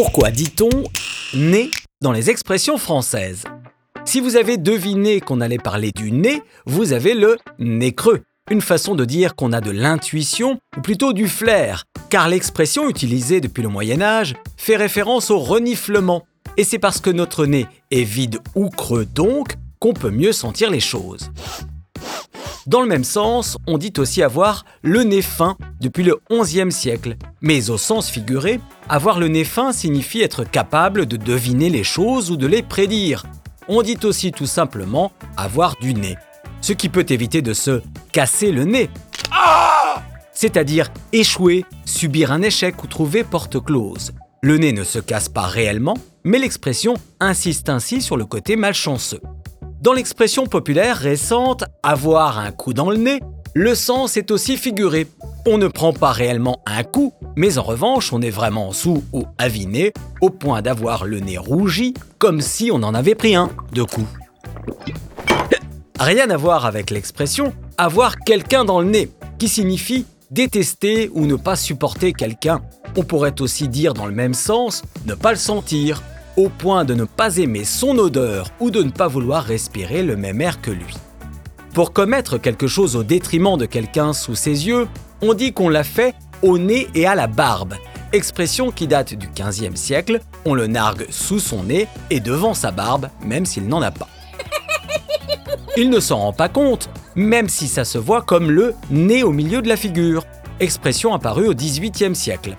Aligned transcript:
Pourquoi 0.00 0.30
dit-on 0.30 0.84
nez 1.34 1.72
dans 2.02 2.12
les 2.12 2.30
expressions 2.30 2.78
françaises? 2.78 3.42
Si 4.04 4.20
vous 4.20 4.36
avez 4.36 4.56
deviné 4.56 5.20
qu'on 5.20 5.40
allait 5.40 5.58
parler 5.58 5.90
du 5.90 6.12
nez, 6.12 6.40
vous 6.66 6.92
avez 6.92 7.14
le 7.14 7.36
nez 7.58 7.90
creux, 7.90 8.22
une 8.48 8.60
façon 8.60 8.94
de 8.94 9.04
dire 9.04 9.34
qu'on 9.34 9.52
a 9.52 9.60
de 9.60 9.72
l'intuition 9.72 10.60
ou 10.76 10.82
plutôt 10.82 11.12
du 11.12 11.26
flair, 11.26 11.82
car 12.10 12.28
l'expression 12.28 12.88
utilisée 12.88 13.40
depuis 13.40 13.64
le 13.64 13.70
Moyen 13.70 14.00
Âge 14.00 14.36
fait 14.56 14.76
référence 14.76 15.32
au 15.32 15.40
reniflement. 15.40 16.22
Et 16.56 16.62
c'est 16.62 16.78
parce 16.78 17.00
que 17.00 17.10
notre 17.10 17.44
nez 17.44 17.66
est 17.90 18.04
vide 18.04 18.38
ou 18.54 18.68
creux 18.68 19.04
donc 19.04 19.56
qu'on 19.80 19.94
peut 19.94 20.12
mieux 20.12 20.32
sentir 20.32 20.70
les 20.70 20.78
choses. 20.78 21.32
Dans 22.68 22.82
le 22.82 22.86
même 22.86 23.02
sens, 23.02 23.56
on 23.66 23.78
dit 23.78 23.94
aussi 23.96 24.22
avoir 24.22 24.66
le 24.82 25.02
nez 25.02 25.22
fin 25.22 25.56
depuis 25.80 26.04
le 26.04 26.20
XIe 26.30 26.70
siècle. 26.70 27.16
Mais 27.40 27.70
au 27.70 27.78
sens 27.78 28.10
figuré, 28.10 28.60
avoir 28.90 29.18
le 29.18 29.28
nez 29.28 29.44
fin 29.44 29.72
signifie 29.72 30.20
être 30.20 30.44
capable 30.44 31.06
de 31.06 31.16
deviner 31.16 31.70
les 31.70 31.82
choses 31.82 32.30
ou 32.30 32.36
de 32.36 32.46
les 32.46 32.62
prédire. 32.62 33.24
On 33.68 33.80
dit 33.80 33.96
aussi 34.04 34.32
tout 34.32 34.44
simplement 34.44 35.12
avoir 35.38 35.76
du 35.76 35.94
nez, 35.94 36.18
ce 36.60 36.74
qui 36.74 36.90
peut 36.90 37.06
éviter 37.08 37.40
de 37.40 37.54
se 37.54 37.80
casser 38.12 38.52
le 38.52 38.64
nez. 38.64 38.90
C'est-à-dire 40.34 40.90
échouer, 41.14 41.64
subir 41.86 42.32
un 42.32 42.42
échec 42.42 42.84
ou 42.84 42.86
trouver 42.86 43.24
porte 43.24 43.64
close. 43.64 44.12
Le 44.42 44.58
nez 44.58 44.74
ne 44.74 44.84
se 44.84 44.98
casse 44.98 45.30
pas 45.30 45.46
réellement, 45.46 45.96
mais 46.22 46.38
l'expression 46.38 46.92
insiste 47.18 47.70
ainsi 47.70 48.02
sur 48.02 48.18
le 48.18 48.26
côté 48.26 48.56
malchanceux. 48.56 49.22
Dans 49.80 49.92
l'expression 49.92 50.46
populaire 50.46 50.96
récente 50.96 51.62
avoir 51.84 52.40
un 52.40 52.50
coup 52.50 52.72
dans 52.72 52.90
le 52.90 52.96
nez, 52.96 53.20
le 53.54 53.76
sens 53.76 54.16
est 54.16 54.32
aussi 54.32 54.56
figuré. 54.56 55.06
On 55.46 55.56
ne 55.56 55.68
prend 55.68 55.92
pas 55.92 56.10
réellement 56.10 56.60
un 56.66 56.82
coup, 56.82 57.12
mais 57.36 57.58
en 57.58 57.62
revanche, 57.62 58.12
on 58.12 58.20
est 58.20 58.30
vraiment 58.30 58.72
sous 58.72 59.04
ou 59.12 59.24
aviné, 59.38 59.92
au 60.20 60.30
point 60.30 60.62
d'avoir 60.62 61.04
le 61.04 61.20
nez 61.20 61.38
rougi, 61.38 61.94
comme 62.18 62.40
si 62.40 62.70
on 62.72 62.82
en 62.82 62.92
avait 62.92 63.14
pris 63.14 63.36
un 63.36 63.50
de 63.72 63.84
coup. 63.84 64.06
Rien 66.00 66.28
à 66.30 66.36
voir 66.36 66.66
avec 66.66 66.90
l'expression 66.90 67.52
avoir 67.76 68.18
quelqu'un 68.18 68.64
dans 68.64 68.80
le 68.80 68.90
nez, 68.90 69.10
qui 69.38 69.48
signifie 69.48 70.06
détester 70.32 71.08
ou 71.14 71.24
ne 71.24 71.36
pas 71.36 71.54
supporter 71.54 72.12
quelqu'un. 72.12 72.60
On 72.96 73.04
pourrait 73.04 73.40
aussi 73.40 73.68
dire 73.68 73.94
dans 73.94 74.06
le 74.06 74.12
même 74.12 74.34
sens 74.34 74.82
ne 75.06 75.14
pas 75.14 75.30
le 75.30 75.38
sentir, 75.38 76.02
au 76.38 76.48
point 76.48 76.84
de 76.84 76.94
ne 76.94 77.02
pas 77.02 77.38
aimer 77.38 77.64
son 77.64 77.98
odeur 77.98 78.52
ou 78.60 78.70
de 78.70 78.80
ne 78.84 78.90
pas 78.90 79.08
vouloir 79.08 79.42
respirer 79.42 80.04
le 80.04 80.16
même 80.16 80.40
air 80.40 80.60
que 80.60 80.70
lui. 80.70 80.94
Pour 81.74 81.92
commettre 81.92 82.38
quelque 82.38 82.68
chose 82.68 82.94
au 82.94 83.02
détriment 83.02 83.56
de 83.56 83.66
quelqu'un 83.66 84.12
sous 84.12 84.36
ses 84.36 84.68
yeux, 84.68 84.86
on 85.20 85.34
dit 85.34 85.52
qu'on 85.52 85.68
l'a 85.68 85.82
fait 85.82 86.14
au 86.42 86.56
nez 86.56 86.86
et 86.94 87.06
à 87.06 87.16
la 87.16 87.26
barbe, 87.26 87.74
expression 88.12 88.70
qui 88.70 88.86
date 88.86 89.14
du 89.14 89.28
XVe 89.28 89.74
siècle, 89.74 90.20
on 90.44 90.54
le 90.54 90.68
nargue 90.68 91.06
sous 91.10 91.40
son 91.40 91.64
nez 91.64 91.88
et 92.08 92.20
devant 92.20 92.54
sa 92.54 92.70
barbe, 92.70 93.08
même 93.24 93.44
s'il 93.44 93.66
n'en 93.66 93.82
a 93.82 93.90
pas. 93.90 94.08
Il 95.76 95.90
ne 95.90 95.98
s'en 95.98 96.18
rend 96.18 96.32
pas 96.32 96.48
compte, 96.48 96.88
même 97.16 97.48
si 97.48 97.66
ça 97.66 97.84
se 97.84 97.98
voit 97.98 98.22
comme 98.22 98.48
le 98.48 98.74
nez 98.90 99.24
au 99.24 99.32
milieu 99.32 99.60
de 99.60 99.68
la 99.68 99.76
figure, 99.76 100.24
expression 100.60 101.14
apparue 101.14 101.48
au 101.48 101.54
XVIIIe 101.54 102.14
siècle. 102.14 102.56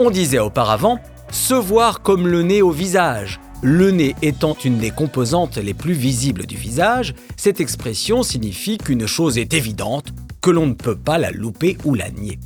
On 0.00 0.10
disait 0.10 0.40
auparavant 0.40 0.98
se 1.32 1.54
voir 1.54 2.02
comme 2.02 2.28
le 2.28 2.42
nez 2.42 2.62
au 2.62 2.70
visage. 2.70 3.40
Le 3.62 3.90
nez 3.90 4.14
étant 4.22 4.54
une 4.64 4.78
des 4.78 4.90
composantes 4.90 5.56
les 5.56 5.72
plus 5.72 5.94
visibles 5.94 6.46
du 6.46 6.56
visage, 6.56 7.14
cette 7.36 7.60
expression 7.60 8.22
signifie 8.22 8.76
qu'une 8.76 9.06
chose 9.06 9.38
est 9.38 9.54
évidente, 9.54 10.12
que 10.42 10.50
l'on 10.50 10.66
ne 10.66 10.74
peut 10.74 10.96
pas 10.96 11.18
la 11.18 11.30
louper 11.30 11.78
ou 11.84 11.94
la 11.94 12.10
nier. 12.10 12.38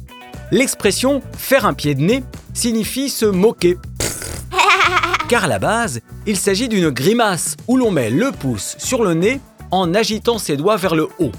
L'expression 0.53 1.21
faire 1.37 1.67
un 1.67 1.75
pied 1.75 1.97
de 1.97 2.03
nez 2.03 2.23
signifie 2.55 3.11
se 3.11 3.27
moquer. 3.27 3.77
Car 5.29 5.45
à 5.45 5.49
la 5.49 5.59
base, 5.59 6.01
il 6.27 6.37
s'agit 6.37 6.69
d'une 6.69 6.91
grimace 6.91 7.57
où 7.67 7.77
l'on 7.77 7.91
met 7.91 8.11
le 8.11 8.31
pouce 8.31 8.77
sur 8.79 9.03
le 9.03 9.15
nez 9.15 9.41
en 9.73 9.95
agitant 9.95 10.39
ses 10.39 10.57
doigts 10.57 10.77
vers 10.77 10.95
le 10.95 11.09
haut. 11.19 11.33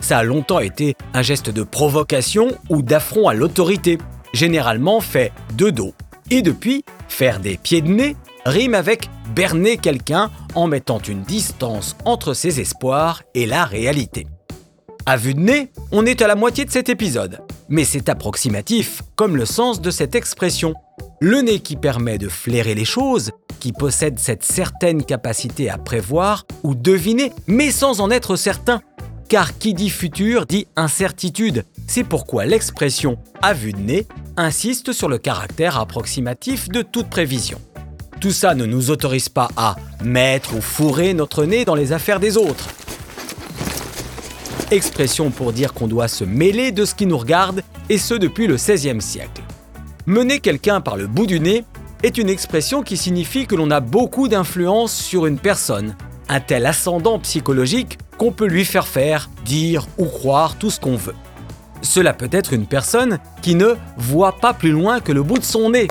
Ça 0.00 0.18
a 0.18 0.22
longtemps 0.22 0.60
été 0.60 0.94
un 1.14 1.22
geste 1.22 1.50
de 1.50 1.64
provocation 1.64 2.48
ou 2.68 2.82
d'affront 2.82 3.28
à 3.28 3.34
l'autorité, 3.34 3.98
généralement 4.32 5.00
fait 5.00 5.32
de 5.56 5.70
dos. 5.70 5.94
Et 6.34 6.40
depuis, 6.40 6.82
faire 7.08 7.40
des 7.40 7.58
pieds 7.58 7.82
de 7.82 7.90
nez 7.90 8.16
rime 8.46 8.72
avec 8.74 9.10
berner 9.34 9.76
quelqu'un 9.76 10.30
en 10.54 10.66
mettant 10.66 10.98
une 10.98 11.20
distance 11.24 11.94
entre 12.06 12.32
ses 12.32 12.58
espoirs 12.58 13.22
et 13.34 13.44
la 13.44 13.66
réalité. 13.66 14.26
À 15.04 15.18
vue 15.18 15.34
de 15.34 15.40
nez, 15.40 15.70
on 15.90 16.06
est 16.06 16.22
à 16.22 16.26
la 16.26 16.34
moitié 16.34 16.64
de 16.64 16.70
cet 16.70 16.88
épisode, 16.88 17.42
mais 17.68 17.84
c'est 17.84 18.08
approximatif, 18.08 19.02
comme 19.14 19.36
le 19.36 19.44
sens 19.44 19.82
de 19.82 19.90
cette 19.90 20.14
expression. 20.14 20.72
Le 21.20 21.42
nez 21.42 21.58
qui 21.60 21.76
permet 21.76 22.16
de 22.16 22.30
flairer 22.30 22.74
les 22.74 22.86
choses, 22.86 23.32
qui 23.60 23.74
possède 23.74 24.18
cette 24.18 24.42
certaine 24.42 25.04
capacité 25.04 25.68
à 25.68 25.76
prévoir 25.76 26.46
ou 26.62 26.74
deviner, 26.74 27.30
mais 27.46 27.70
sans 27.70 28.00
en 28.00 28.10
être 28.10 28.36
certain. 28.36 28.80
Car 29.32 29.56
qui 29.56 29.72
dit 29.72 29.88
futur 29.88 30.44
dit 30.44 30.66
incertitude. 30.76 31.64
C'est 31.86 32.04
pourquoi 32.04 32.44
l'expression 32.44 33.16
à 33.40 33.54
vue 33.54 33.72
de 33.72 33.78
nez 33.78 34.06
insiste 34.36 34.92
sur 34.92 35.08
le 35.08 35.16
caractère 35.16 35.78
approximatif 35.78 36.68
de 36.68 36.82
toute 36.82 37.08
prévision. 37.08 37.58
Tout 38.20 38.30
ça 38.30 38.54
ne 38.54 38.66
nous 38.66 38.90
autorise 38.90 39.30
pas 39.30 39.48
à 39.56 39.76
mettre 40.04 40.54
ou 40.54 40.60
fourrer 40.60 41.14
notre 41.14 41.46
nez 41.46 41.64
dans 41.64 41.74
les 41.74 41.92
affaires 41.94 42.20
des 42.20 42.36
autres. 42.36 42.68
Expression 44.70 45.30
pour 45.30 45.54
dire 45.54 45.72
qu'on 45.72 45.88
doit 45.88 46.08
se 46.08 46.24
mêler 46.24 46.70
de 46.70 46.84
ce 46.84 46.94
qui 46.94 47.06
nous 47.06 47.16
regarde, 47.16 47.62
et 47.88 47.96
ce 47.96 48.12
depuis 48.12 48.46
le 48.46 48.56
XVIe 48.56 49.00
siècle. 49.00 49.40
Mener 50.04 50.40
quelqu'un 50.40 50.82
par 50.82 50.98
le 50.98 51.06
bout 51.06 51.26
du 51.26 51.40
nez 51.40 51.64
est 52.02 52.18
une 52.18 52.28
expression 52.28 52.82
qui 52.82 52.98
signifie 52.98 53.46
que 53.46 53.54
l'on 53.54 53.70
a 53.70 53.80
beaucoup 53.80 54.28
d'influence 54.28 54.94
sur 54.94 55.24
une 55.24 55.38
personne, 55.38 55.96
un 56.28 56.40
tel 56.40 56.66
ascendant 56.66 57.18
psychologique 57.18 57.96
peut 58.30 58.46
lui 58.46 58.64
faire 58.64 58.86
faire, 58.86 59.28
dire 59.44 59.86
ou 59.98 60.04
croire 60.04 60.56
tout 60.56 60.70
ce 60.70 60.78
qu'on 60.78 60.96
veut. 60.96 61.16
Cela 61.82 62.12
peut 62.12 62.28
être 62.30 62.52
une 62.52 62.66
personne 62.66 63.18
qui 63.42 63.56
ne 63.56 63.74
voit 63.96 64.36
pas 64.36 64.54
plus 64.54 64.70
loin 64.70 65.00
que 65.00 65.10
le 65.10 65.22
bout 65.22 65.38
de 65.38 65.44
son 65.44 65.70
nez. 65.70 65.88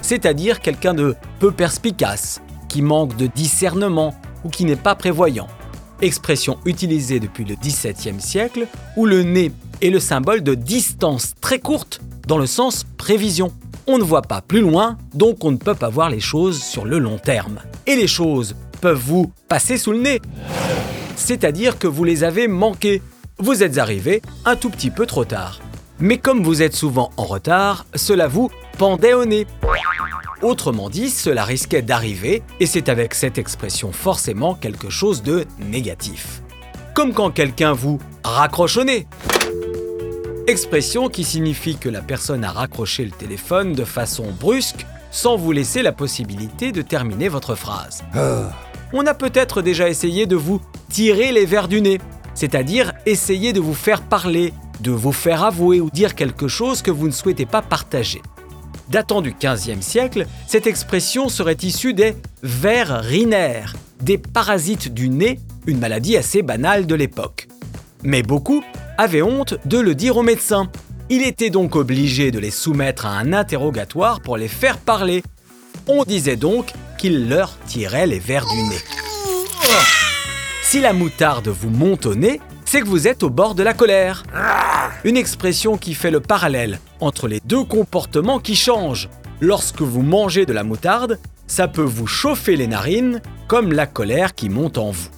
C'est-à-dire 0.00 0.60
quelqu'un 0.60 0.94
de 0.94 1.16
peu 1.40 1.50
perspicace, 1.50 2.40
qui 2.68 2.82
manque 2.82 3.16
de 3.16 3.26
discernement 3.26 4.14
ou 4.44 4.48
qui 4.48 4.64
n'est 4.64 4.76
pas 4.76 4.94
prévoyant. 4.94 5.48
Expression 6.00 6.58
utilisée 6.64 7.18
depuis 7.18 7.44
le 7.44 7.56
XVIIe 7.56 8.20
siècle 8.20 8.68
où 8.96 9.06
le 9.06 9.22
nez 9.22 9.50
est 9.82 9.90
le 9.90 9.98
symbole 9.98 10.42
de 10.42 10.54
distance 10.54 11.32
très 11.40 11.58
courte 11.58 12.00
dans 12.26 12.38
le 12.38 12.46
sens 12.46 12.84
prévision. 12.96 13.50
On 13.86 13.98
ne 13.98 14.02
voit 14.04 14.22
pas 14.22 14.42
plus 14.42 14.60
loin, 14.60 14.96
donc 15.14 15.44
on 15.44 15.52
ne 15.52 15.56
peut 15.56 15.74
pas 15.74 15.88
voir 15.88 16.10
les 16.10 16.20
choses 16.20 16.62
sur 16.62 16.84
le 16.84 16.98
long 16.98 17.18
terme. 17.18 17.60
Et 17.86 17.96
les 17.96 18.08
choses 18.08 18.56
peuvent 18.76 19.02
vous 19.04 19.32
passer 19.48 19.78
sous 19.78 19.92
le 19.92 19.98
nez. 19.98 20.20
C'est-à-dire 21.16 21.78
que 21.78 21.86
vous 21.86 22.04
les 22.04 22.24
avez 22.24 22.46
manquées 22.48 23.02
vous 23.38 23.62
êtes 23.62 23.76
arrivé 23.76 24.22
un 24.46 24.56
tout 24.56 24.70
petit 24.70 24.90
peu 24.90 25.04
trop 25.04 25.26
tard. 25.26 25.60
Mais 25.98 26.16
comme 26.16 26.42
vous 26.42 26.62
êtes 26.62 26.74
souvent 26.74 27.10
en 27.18 27.24
retard, 27.24 27.84
cela 27.94 28.28
vous 28.28 28.50
pendait 28.78 29.12
au 29.12 29.26
nez. 29.26 29.46
Autrement 30.40 30.88
dit, 30.88 31.10
cela 31.10 31.44
risquait 31.44 31.82
d'arriver, 31.82 32.42
et 32.60 32.66
c'est 32.66 32.88
avec 32.88 33.14
cette 33.14 33.36
expression 33.36 33.92
forcément 33.92 34.54
quelque 34.54 34.88
chose 34.88 35.22
de 35.22 35.44
négatif. 35.58 36.40
Comme 36.94 37.12
quand 37.12 37.30
quelqu'un 37.30 37.74
vous 37.74 37.98
raccroche 38.24 38.78
au 38.78 38.84
nez. 38.84 39.06
Expression 40.46 41.10
qui 41.10 41.22
signifie 41.22 41.76
que 41.76 41.90
la 41.90 42.00
personne 42.00 42.42
a 42.42 42.52
raccroché 42.52 43.04
le 43.04 43.10
téléphone 43.10 43.74
de 43.74 43.84
façon 43.84 44.32
brusque 44.40 44.86
sans 45.10 45.36
vous 45.36 45.52
laisser 45.52 45.82
la 45.82 45.92
possibilité 45.92 46.72
de 46.72 46.82
terminer 46.82 47.28
votre 47.28 47.54
phrase. 47.54 48.02
Ah. 48.14 48.50
On 48.92 49.06
a 49.06 49.14
peut-être 49.14 49.62
déjà 49.62 49.88
essayé 49.88 50.26
de 50.26 50.36
vous 50.36 50.60
tirer 50.88 51.32
les 51.32 51.46
verres 51.46 51.68
du 51.68 51.80
nez 51.80 51.98
c'est-à-dire 52.36 52.92
essayer 53.06 53.52
de 53.52 53.60
vous 53.60 53.74
faire 53.74 54.02
parler, 54.02 54.52
de 54.80 54.92
vous 54.92 55.12
faire 55.12 55.42
avouer 55.42 55.80
ou 55.80 55.90
dire 55.90 56.14
quelque 56.14 56.46
chose 56.46 56.82
que 56.82 56.90
vous 56.92 57.06
ne 57.06 57.12
souhaitez 57.12 57.46
pas 57.46 57.62
partager. 57.62 58.22
Datant 58.90 59.22
du 59.22 59.34
XVe 59.34 59.80
siècle, 59.80 60.26
cette 60.46 60.68
expression 60.68 61.28
serait 61.28 61.56
issue 61.62 61.94
des 61.94 62.14
vers 62.42 63.02
rinaires, 63.02 63.74
des 64.00 64.18
parasites 64.18 64.92
du 64.92 65.08
nez, 65.08 65.40
une 65.66 65.78
maladie 65.78 66.16
assez 66.16 66.42
banale 66.42 66.86
de 66.86 66.94
l'époque. 66.94 67.48
Mais 68.04 68.22
beaucoup 68.22 68.62
avaient 68.98 69.22
honte 69.22 69.54
de 69.64 69.78
le 69.78 69.94
dire 69.94 70.18
aux 70.18 70.22
médecins. 70.22 70.70
Il 71.08 71.22
était 71.22 71.50
donc 71.50 71.76
obligé 71.76 72.32
de 72.32 72.40
les 72.40 72.50
soumettre 72.50 73.06
à 73.06 73.10
un 73.10 73.32
interrogatoire 73.32 74.20
pour 74.20 74.36
les 74.36 74.48
faire 74.48 74.78
parler. 74.78 75.22
On 75.86 76.02
disait 76.02 76.34
donc 76.34 76.72
qu'il 76.98 77.28
leur 77.28 77.56
tirait 77.66 78.08
les 78.08 78.18
vers 78.18 78.44
du 78.44 78.56
nez. 78.56 78.80
Si 80.64 80.80
la 80.80 80.92
moutarde 80.92 81.46
vous 81.46 81.70
monte 81.70 82.06
au 82.06 82.16
nez, 82.16 82.40
c'est 82.64 82.80
que 82.80 82.88
vous 82.88 83.06
êtes 83.06 83.22
au 83.22 83.30
bord 83.30 83.54
de 83.54 83.62
la 83.62 83.72
colère. 83.72 84.24
Une 85.04 85.16
expression 85.16 85.78
qui 85.78 85.94
fait 85.94 86.10
le 86.10 86.18
parallèle 86.18 86.80
entre 86.98 87.28
les 87.28 87.38
deux 87.38 87.62
comportements 87.62 88.40
qui 88.40 88.56
changent. 88.56 89.08
Lorsque 89.40 89.82
vous 89.82 90.02
mangez 90.02 90.44
de 90.44 90.52
la 90.52 90.64
moutarde, 90.64 91.20
ça 91.46 91.68
peut 91.68 91.82
vous 91.82 92.08
chauffer 92.08 92.56
les 92.56 92.66
narines 92.66 93.22
comme 93.46 93.72
la 93.72 93.86
colère 93.86 94.34
qui 94.34 94.48
monte 94.48 94.76
en 94.76 94.90
vous. 94.90 95.08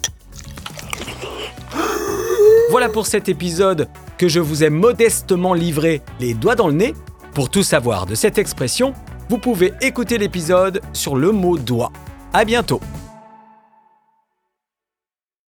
Voilà 2.69 2.89
pour 2.89 3.07
cet 3.07 3.27
épisode 3.27 3.87
que 4.19 4.27
je 4.27 4.39
vous 4.39 4.63
ai 4.63 4.69
modestement 4.69 5.55
livré 5.55 6.01
les 6.19 6.35
doigts 6.35 6.55
dans 6.55 6.67
le 6.67 6.73
nez. 6.73 6.93
Pour 7.33 7.49
tout 7.49 7.63
savoir 7.63 8.05
de 8.05 8.13
cette 8.13 8.37
expression, 8.37 8.93
Vous 9.29 9.37
pouvez 9.37 9.73
écouter 9.81 10.17
l'épisode 10.17 10.81
sur 10.91 11.15
le 11.15 11.31
mot 11.31 11.59
doigt. 11.59 11.91
À 12.33 12.45
bientôt 12.45 12.81